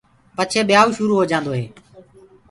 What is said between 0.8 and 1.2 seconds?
شُرو